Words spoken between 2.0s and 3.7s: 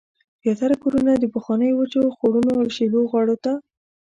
خوړونو او شیلو غاړو ته